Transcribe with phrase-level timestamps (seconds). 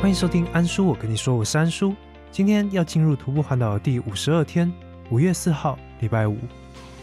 [0.00, 1.94] 欢迎收听安叔，我跟你说，我是安叔。
[2.32, 4.72] 今天要进入徒步环岛的第五十二天，
[5.10, 6.38] 五月四号，礼拜五。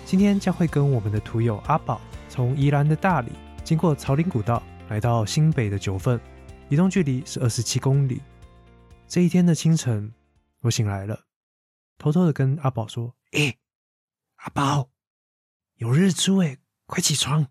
[0.04, 3.32] 今天将会跟我们的徒友阿宝，从宜兰的大理，
[3.64, 6.20] 经过草林古道，来到新北的九份，
[6.70, 8.20] 移动距离是二十七公里。
[9.08, 10.12] 这一天的清晨，
[10.62, 11.26] 我醒来了，
[12.00, 13.60] 偷偷的跟阿宝说：“诶，
[14.38, 14.90] 阿宝，
[15.76, 17.46] 有日出诶，快起床！”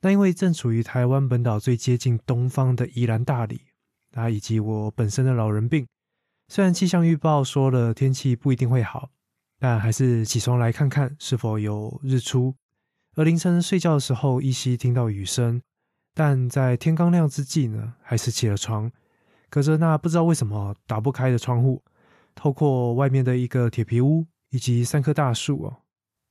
[0.00, 3.66] 那因为正处于台湾本岛最接近东方的宜兰大理，
[4.14, 5.86] 啊，以及我本身的老人病，
[6.48, 9.10] 虽然气象预报说了天气不一定会好，
[9.58, 12.54] 但还是起床来看看是否有日出。
[13.14, 15.60] 而凌晨睡觉的时候依稀听到雨声，
[16.14, 18.90] 但在天刚亮之际呢，还是起了床，
[19.48, 21.82] 隔着那不知道为什么打不开的窗户，
[22.34, 25.82] 透过外面的一个铁皮屋以及三棵大树哦，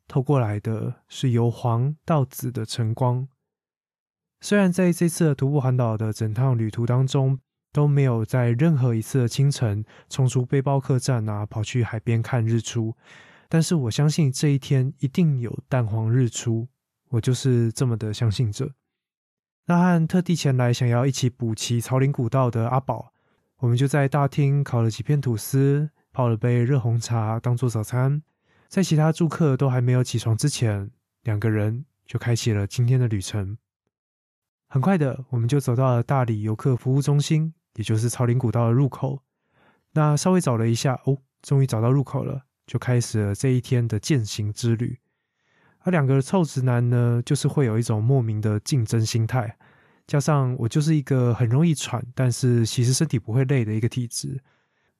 [0.07, 3.27] 透过来的是由黄到紫的晨光。
[4.41, 7.39] 虽然在这次徒步环岛的整趟旅途当中，
[7.71, 12.95] 都没有在任何一次的清晨冲出背包客栈啊，跑去海边看日出，
[13.47, 16.67] 但是我相信这一天一定有蛋黄日出，
[17.09, 18.71] 我就是这么的相信着。
[19.65, 23.13] 那和特地前来想要一起补齐草林古道的阿宝，
[23.57, 28.23] 我们就在大厅烤了几片吐司，泡了杯热红茶当做早餐，
[28.67, 30.89] 在其他住客都还没有起床之前，
[31.21, 33.59] 两个人就开启了今天的旅程。
[34.67, 39.21] 很快的，我们就走到了大理游客服务中心，也就是朝林古道的入口。
[39.91, 44.99] 那稍微找了一下，哦，终于找到入口了，就开始了这一天的践行之旅。
[45.79, 49.57] 而两个臭直男呢，就是会有一种莫名的竞争心态，
[50.05, 54.39] 加上我就是一个很容易喘，但是其实身体不会累的一个体质，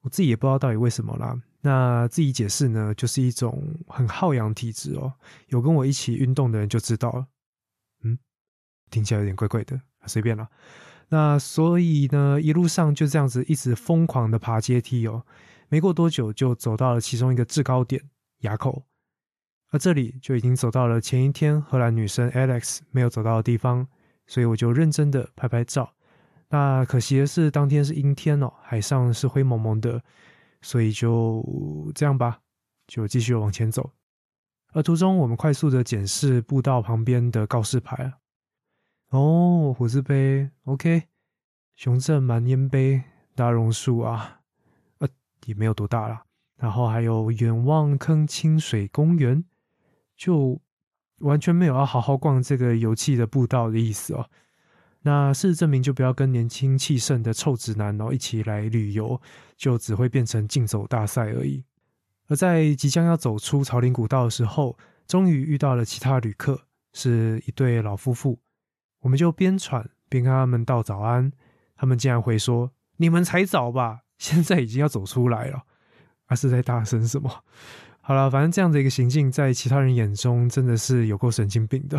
[0.00, 1.40] 我自己也不知道到底为什么啦。
[1.60, 5.12] 那自己解释呢，就是一种很耗氧体质哦。
[5.48, 7.26] 有跟我一起运动的人就知道了。
[8.02, 8.18] 嗯
[8.90, 10.48] 听起来有点怪怪的，随便了。
[11.10, 15.24] 那所以呢，一路上就这样子一直疯狂的爬阶梯哦。
[15.68, 18.02] 没过多久，就走到了其中一个制高点
[18.40, 18.84] 垭口，
[19.70, 23.86] 而这里就已经走到了前一天荷兰女生 Alex 没有走到的地方，
[24.26, 25.92] 所以我就认真的拍拍照。
[26.48, 30.02] 那可惜的是，当天是阴天哦，海上是灰蒙蒙的，
[30.62, 32.40] 所以就这样吧，
[32.86, 33.90] 就继续往前走。
[34.72, 38.12] 而途中，我们快速的检视步道旁边的告示牌
[39.10, 41.02] 哦，虎字碑，OK，
[41.74, 43.02] 雄镇蛮烟碑，
[43.34, 44.40] 大榕树啊，
[44.98, 45.08] 呃，
[45.46, 46.24] 也没有多大啦。
[46.56, 49.44] 然后还有远望坑清水公园，
[50.16, 50.60] 就
[51.18, 54.30] 完全没有要好好逛这个有气的步道的意思哦。
[55.02, 59.20] 那事实证明，就不要跟年轻气盛的臭直男哦一起来旅游，
[59.56, 61.64] 就只会变成竞走大赛而已。
[62.28, 64.78] 而在即将要走出朝林古道的时候，
[65.08, 66.60] 终于遇到了其他旅客，
[66.92, 68.38] 是一对老夫妇。
[69.00, 71.32] 我们就边喘边跟他们道早安，
[71.76, 75.64] 他们竟然回说：“你们才早吧，现在已经要走出来了。”
[76.26, 77.44] 啊，是在大声什么？
[78.00, 81.96] 好了，反正这样的一个行径，在其他人眼中真的是有够神经病的。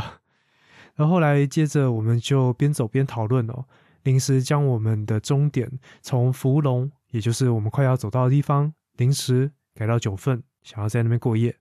[0.96, 3.66] 然后后来接着我们就边走边讨论哦，
[4.04, 11.58] 临时将我们的终点从福隆，也就是我们快要走到的地方，临时改到九份，想要在那边过夜。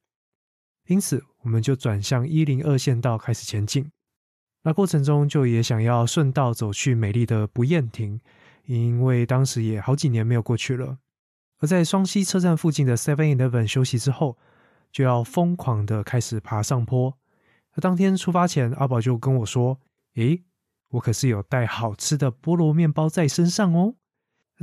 [0.86, 3.90] 因此，我们就转向一零二线道开始前进。
[4.62, 8.20] 那过程中就也想要顺道走去美丽的不厌亭，
[8.66, 10.98] 因为当时也好几年没有过去了。
[11.60, 14.36] 而在双溪车站附近的 Seven Eleven 休息之后，
[14.92, 17.16] 就要疯狂的开始爬上坡。
[17.72, 19.80] 而当天出发前，阿宝就跟我说
[20.16, 20.42] ：“诶，
[20.90, 23.94] 我可是有带好吃的菠萝面包在身上哦。”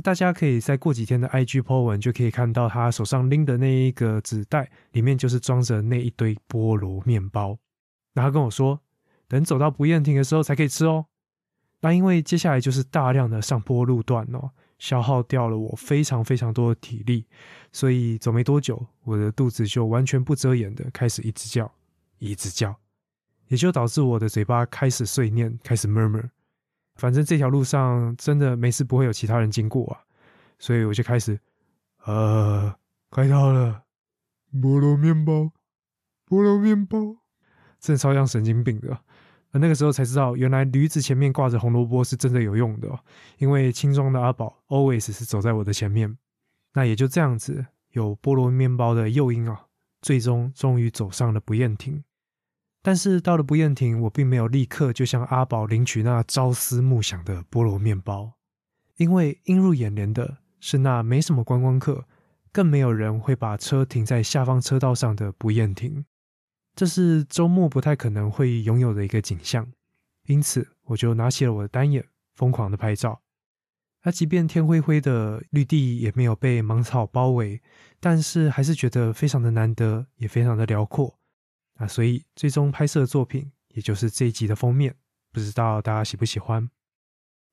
[0.04, 7.58] 大家可以再过几天的 IG po 文就可以看到他手上拎的那一个纸袋，里面就是装着那一堆菠萝面包。
[8.14, 8.80] 然后跟我说。
[9.28, 11.06] 等走到不厌亭的时候才可以吃哦。
[11.80, 17.24] 那因为接下来就是大量的上坡路段哦，消耗掉了我非常非常多的体力，
[17.70, 21.72] 所以走没多久，我的肚子就完全不遮掩的开始一直叫，
[22.18, 22.74] 一直叫，
[23.46, 26.30] 也就导致我的嘴巴开始碎念，开始 murmur。
[26.96, 30.00] 反正这条路上真的没事不会有其他人经过啊，
[30.58, 31.38] 所以我就开始，
[32.04, 32.74] 呃，
[33.08, 33.84] 快到了，
[34.52, 35.52] 菠萝面包，
[36.26, 36.98] 菠萝面包，
[37.78, 38.98] 真的超像神经病的。
[39.58, 42.88] 那个时候才知道，原来驴子前面挂着红萝卜是真的有用的，
[43.38, 46.16] 因为轻装的阿宝 always 是走在我的前面。
[46.74, 49.66] 那也就这样子，有菠萝面包的诱因啊，
[50.00, 52.04] 最终终于走上了不厌亭。
[52.82, 58.34] 但是到了不厌亭，我并没有立刻就向阿宝领取那朝思暮想的菠萝面包，
[58.96, 62.06] 因为映入眼帘的是那没什么观光客，
[62.52, 66.04] 更没有人会把车停在下方车道上的不厌亭。
[66.78, 69.68] 这是周末不太可能会拥有的一个景象，
[70.26, 73.20] 因此我就拿起了我的单眼，疯狂的拍照。
[74.04, 77.60] 那即便天灰灰的绿地也没有被芒草包围，
[77.98, 81.18] 但是还是觉得非常的难得，也非常的辽阔。
[81.78, 84.94] 啊，所以最终拍摄作品，也就是这一集的封面，
[85.32, 86.70] 不知道大家喜不喜欢。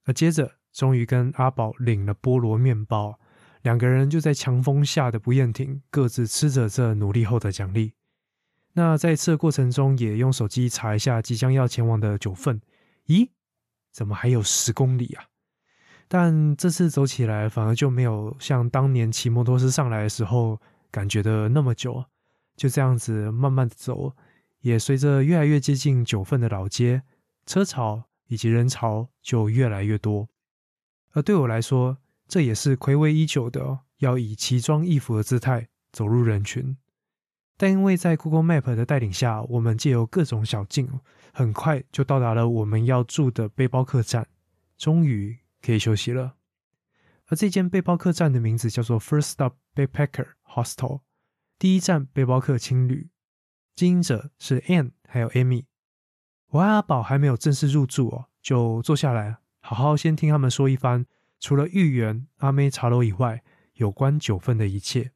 [0.03, 3.19] 而接着，终于跟阿宝领了菠萝面包，
[3.63, 7.94] 两个人就在强风下的不厌亭，各自吃着这努力后的奖励。
[8.77, 12.59] 那在吃的过程中，也用手机查一下即将要前往的九份，
[13.07, 13.29] 咦，
[13.93, 15.23] 怎么还有十公里啊？
[16.09, 20.59] 但这次走起来反而就没有像当年骑摩托车上来的时候
[20.91, 22.03] 感觉的那么久，
[22.57, 24.13] 就这样子慢慢的走，
[24.59, 27.01] 也随着越来越接近九份的老街，
[27.45, 30.27] 车潮以及人潮就越来越多。
[31.13, 36.75] 而对我来说，这也是暌违已久的，要以奇装异服的姿态走入人群。
[37.57, 40.99] 但因为在 Google Map 的带领下，我们借由各种小径，
[41.33, 44.27] 很快就到达了我们要住的背包客栈，
[44.77, 45.39] 终于。
[45.65, 46.35] 可以休息了。
[47.25, 51.01] 而这间背包客栈的名字叫做 First Stop Backpacker Hostel，
[51.57, 53.09] 第一站背包客青旅。
[53.73, 55.65] 经营者是 Anne 还有 Amy。
[56.49, 61.07] 我和阿宝还没有正式入住哦，就坐下来好好先听他们说一番，
[61.39, 63.43] 除了豫园阿妹茶楼以外，
[63.73, 65.13] 有关九份的一切，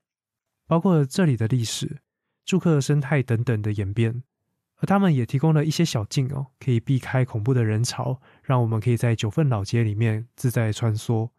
[0.65, 2.01] 包括这里的历史、
[2.49, 4.23] 住客的生态等等的演变。
[4.77, 11.29] 而他们也提供了一些小径哦，可以避开恐怖的人潮，让我们可以在九份老街里面自在穿梭。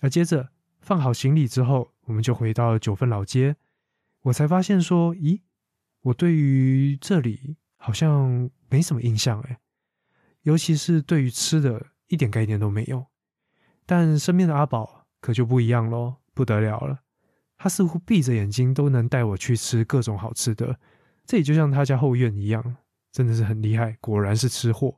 [0.00, 3.56] 而接着放好行李之后，我们就回到九份老街，
[4.22, 5.40] 我才发现说，咦，
[6.02, 9.58] 我对于这里好像没什么印象哎，
[10.42, 13.06] 尤其是对于吃的，一点概念都没有。
[13.86, 17.00] 但身边的阿宝可就不一样喽，不得了了，
[17.58, 20.78] 他似乎闭着眼睛都能带我去吃各种好吃的。
[21.26, 22.76] 这里就像他家后院一样，
[23.12, 24.96] 真的是很厉害，果然是吃货。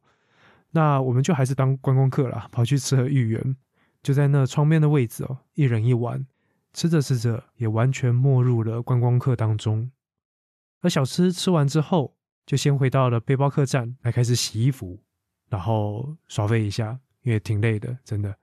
[0.71, 3.57] 那我们就还是当观光客啦，跑去吃了芋圆，
[4.03, 6.25] 就在那窗边的位置哦，一人一碗，
[6.73, 9.91] 吃着吃着也完全没入了观光客当中。
[10.83, 12.15] 而小吃吃完之后，
[12.47, 15.03] 就先回到了背包客栈来开始洗衣服，
[15.49, 18.37] 然后耍废一下，因为挺累的，真的。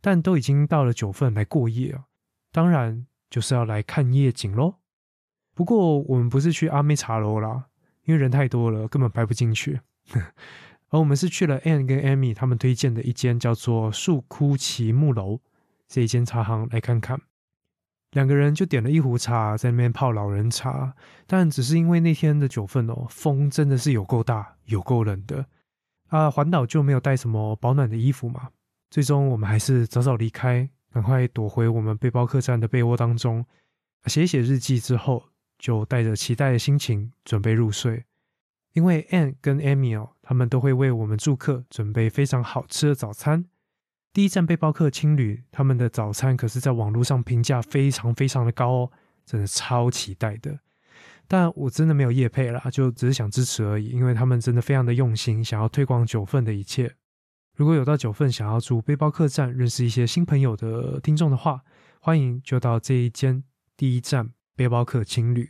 [0.00, 2.04] 但都已经到了九份来过夜啊，
[2.52, 4.76] 当然就是要来看夜景喽。
[5.54, 7.66] 不过我们不是去阿妹茶楼啦，
[8.04, 9.80] 因为人太多了，根本排不进去。
[10.90, 15.40] 而我们是去了 Anne 跟 Amy 他们推荐的一间叫做树枯奇木楼
[15.86, 17.20] 这一间茶行来看看。
[18.12, 20.94] 两个人就点了一壶茶，在那边泡老人茶。
[21.26, 25.44] 但只是因为那天的九份哦，风真的是有够大，有够冷的
[26.08, 26.30] 啊！
[26.30, 28.48] 环岛就没有带什么保暖的衣服嘛。
[28.90, 33.44] 最终我们还是早早离开，赶快躲回我们背包客栈的被窝当中，
[34.06, 35.24] 写写日记之后。
[35.58, 38.04] 就带着期待的心情准备入睡，
[38.74, 43.44] 因为 Anne 跟 Amy 哦，他们都会为我们住客准备非常好吃的早餐。
[44.12, 48.92] 第一站背包客青旅，他们的早餐可是在网络上评价非常非常的高哦，
[49.26, 50.60] 真的超期待的。
[51.26, 56.94] 但我真的没有夜配啦，就只是想支持而已，因为他们真的非常的用心，想要推广九份的一切。
[57.58, 61.60] 如果有到九份想要住背包客栈，认识一些新朋友的听众的话，
[62.00, 63.42] 欢迎就到这一间
[63.76, 64.30] 第一站。
[64.54, 65.48] 背包客情侣，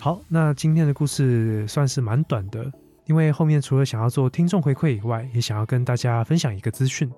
[0.00, 2.72] 好，那今天的故事算是蛮短的，
[3.06, 7.08] 因为后面除了想要做听众回馈以外，也想要跟大家分享一个资讯。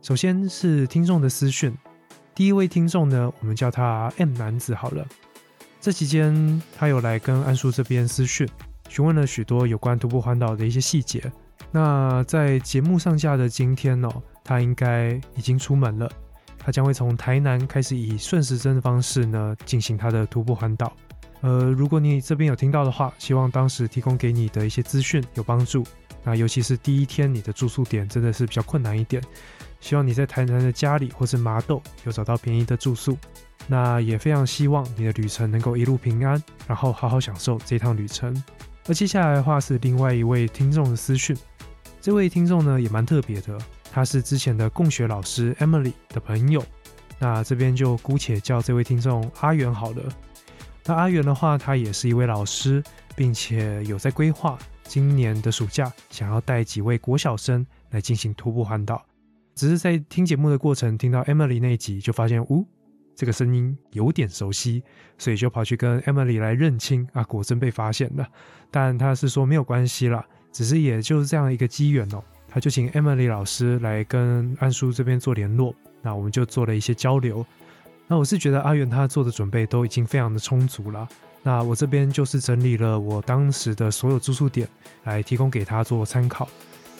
[0.00, 1.76] 首先是听众的私讯，
[2.36, 5.04] 第一位听众呢，我们叫他 M 男子好了。
[5.80, 8.48] 这期间他有来跟安叔这边私讯，
[8.88, 11.32] 询问了许多有关徒步环岛的一些细节。
[11.72, 14.08] 那在节目上架的今天呢，
[14.44, 16.08] 他应该已经出门了。
[16.64, 20.92] 他将会从台南开始以顺时针的方式呢进行他的徒步环岛。
[21.40, 25.82] 呃，如果你这边有听到的话，希望当时提供给你的一些资讯有帮助。
[26.22, 29.20] 那尤其是第一天你的住宿点真的是比较困难一点，
[29.80, 33.18] 希望你在台南的家里或是麻豆有找到便宜的住宿。
[33.66, 38.40] 那也非常希望你的旅程能够一路平安，然后好好享受这趟旅程。
[38.86, 41.36] 而接下来的话是另外一位听众的私讯，
[42.02, 43.56] 这位听众呢也蛮特别的。
[43.92, 46.60] 他是之前的共学老师 Emily 的朋友，
[47.20, 50.02] 那这边就姑且叫这位听众阿元好了。
[50.84, 52.82] 那阿元的话，他也是一位老师，
[53.14, 59.00] 并且有在规划今年的暑假想要带几位国小生来进行徒步环岛。
[59.54, 62.66] 只是在听节目的过程，听到 Emily 那一集，就发现，呜，
[63.14, 64.82] 这个声音有点熟悉，
[65.18, 68.26] 所以就跑去跟 Emily 来认亲啊，果真被发现了。
[68.72, 72.22] 但他是说没有关系啦，只是也就是这样一个机缘哦。
[72.48, 77.44] 他就请 Emily 老师来跟安叔这边做联络，那我们就做了一些交流。
[78.06, 81.08] 那我是觉得阿元他做的准备都已经非常的充足了。
[81.42, 84.68] 那我这边就是整理了我当时的所有住宿点
[85.04, 86.46] 来提供给他做参考。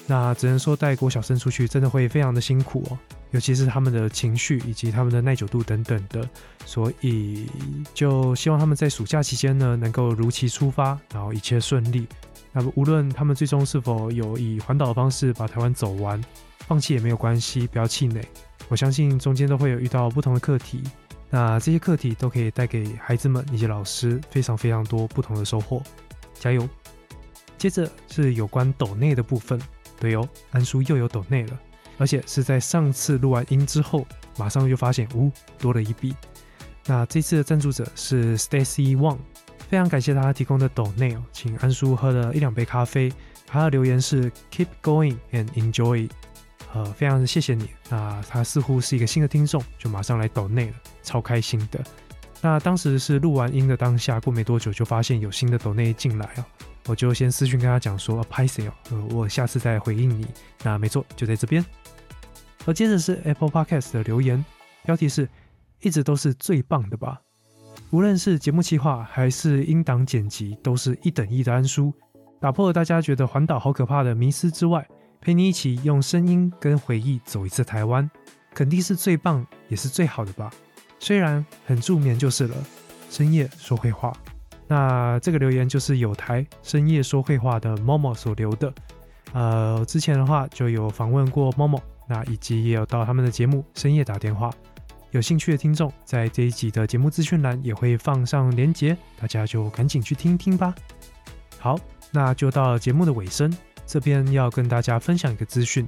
[0.06, 2.98] 那只能说带郭小生出去真的会非常的辛苦哦，
[3.30, 6.28] 尤其是他们的情绪以及他们的耐久度等等的。
[6.64, 7.46] 所以
[7.92, 12.08] 就希望他们在暑假期间呢，能够如期出发，然后一切顺利。
[12.52, 16.22] 那么无论他们最终是否有以环岛的方式把台湾走完，
[16.66, 18.22] 放弃也没有关系，不要气馁。
[18.68, 20.82] 我相信中间都会有遇到不同的课题，
[21.30, 25.82] 那这些课题都可以带给孩子们以及老师非常非常多不同的收获。
[26.34, 26.68] 加油！
[27.58, 29.60] 接着是有关斗内的部分，
[30.00, 31.60] 对哦，安叔又有斗内了，
[31.96, 34.06] 而且是在上次录完音之后，
[34.36, 36.14] 马上就发现，呜，多了一笔。
[36.86, 39.18] 那这次的赞助者是 Stacy Wang，
[39.72, 43.10] 非常感谢他提供的抖内哦，请安叔喝了一两杯咖啡。
[43.46, 46.10] 他的留言是 Keep going and enjoy，
[46.74, 47.70] 呃，非常谢谢你。
[47.88, 51.82] 那他似乎是一个新的听众，就马上来抖内了，超开心的。
[52.42, 56.44] 那当时是录完音的当下，过没多久就发现有新的抖内进来哦。
[56.84, 60.26] 我就先私讯跟他讲说，拍谁哦，呃，我下次再回应你。
[60.62, 61.64] 那没错，就在这边。
[62.66, 64.44] 而接着是 Apple Podcast 的留言，
[64.84, 65.26] 标题是
[65.80, 67.22] 一直都是最棒的吧？
[67.92, 71.92] 无论是节目企划还是音档剪辑，都是一等一的安叔，
[72.40, 74.82] 打破了大家觉得环岛好可怕的迷思之外，
[75.20, 78.10] 陪你一起用声音跟回忆走一次台湾，
[78.54, 80.50] 肯定是最棒也是最好的吧？
[80.98, 82.56] 虽然很助眠就是了，
[83.10, 84.10] 深夜说会话。
[84.66, 88.72] 那这个留言就是有台深夜说会话的猫猫所留的。
[89.34, 94.50] 呃，之前的话就有访问过猫猫，那以及也有到他们的节目深夜打电话。
[95.12, 100.74] 有兴趣的听众，在这一集的节目资讯栏也会放上连结，大家就赶紧去听听吧。
[101.58, 101.78] 好，
[102.10, 103.54] 那就到节目的尾声，
[103.86, 105.86] 这边要跟大家分享一个资讯，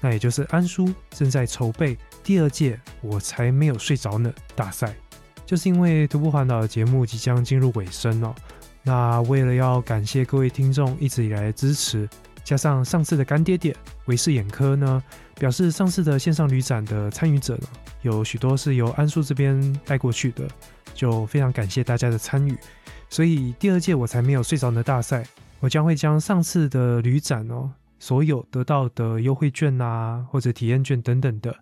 [0.00, 4.94] 那也就是安叔正在筹备第二届“我才没有睡着呢”大赛。
[5.44, 8.34] 就是因为徒步环岛的节目即将进入尾声哦，
[8.82, 12.08] 那为了要感谢各位听众一直以来的支持，
[12.42, 13.76] 加上上次的干爹爹
[14.06, 15.02] 维视眼科呢，
[15.42, 17.66] 表示上次的线上旅展的参与者呢，
[18.02, 20.46] 有许多是由安叔这边带过去的，
[20.94, 22.56] 就非常感谢大家的参与。
[23.10, 25.26] 所以第二届我才没有睡着的大赛，
[25.58, 27.68] 我将会将上次的旅展哦，
[27.98, 31.52] 所有得到的优惠券啊，或者体验券等等的。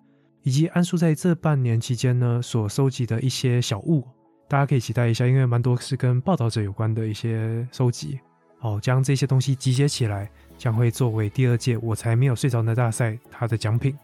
[0.43, 4.07] 以及安叔在这半年期间呢，所收集的一些小物，
[4.47, 8.21] 大家可以期待一下，因为蛮多是跟报道者有关的一些收集。
[8.59, 13.97] 好，将这些东西集结起来，将会作为第二届我才没有睡着的大赛它的奖品，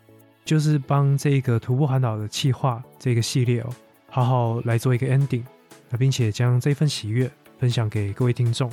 [0.43, 3.69] 就是帮这个徒步环岛的企划这个系列哦，
[4.09, 5.45] 好好来做一个 ending，
[5.91, 8.73] 那并且将这份喜悦分享给各位听众。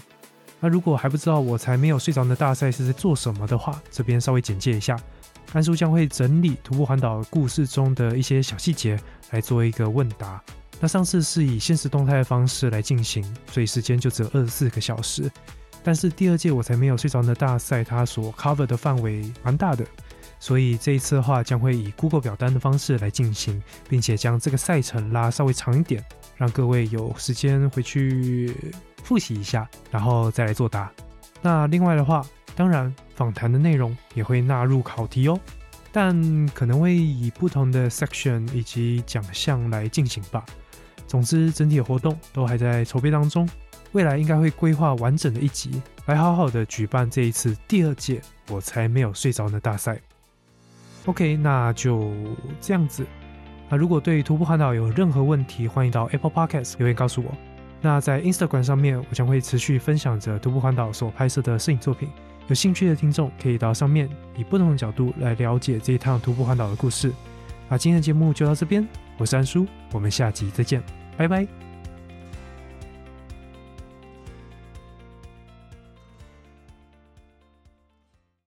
[0.61, 4.97] 那如果还不知道我才没有睡着的大赛是在做什么的话，这边稍微简介一下。
[5.51, 8.97] 安叔将会整理徒步环岛故事中的一些小细节
[9.31, 10.41] 来做一个问答。
[10.79, 13.21] 那上次是以现实动态的方式来进行，
[13.51, 15.29] 所以时间就只有二十四个小时。
[15.83, 19.85] 但是第二届我才没有睡着的大赛，它所 cover 的范围蛮大的，
[20.39, 26.03] 所以这一次的话将会以 Google 表单的方式来进行，并且将这个赛程拉稍微长一点，
[26.37, 28.55] 让各位有时间回去
[29.03, 30.91] 复习一下，然后再来作答。
[31.41, 32.25] 那另外的话。
[32.55, 35.39] 当然，访谈的内容也会纳入考题哦，
[35.91, 40.45] 但可能会以不同的 section 以及奖项来进行吧。
[41.07, 43.49] 总之，整体的活动都还在筹备当中，
[43.93, 50.00] 未来应该会规划完整的一集，来好好的举办这一次第二届我才没有睡着的大赛。
[51.05, 52.12] OK，那就
[52.59, 53.05] 这样子。
[53.69, 57.31] 那如果对徒步环岛有任何问题，欢迎到 Apple Podcast 留言告诉我。
[57.81, 62.09] 那在 Instagram 上面，我将会持续分享着徒步环岛所拍摄的摄影作品。
[62.47, 67.12] 有兴趣的听众可以到上面以不同的角度来了解这一趟徒步环岛的故事。
[67.69, 70.81] 那今天的节目就到这边，我是安叔，我们下集再见，
[71.17, 71.62] 拜拜。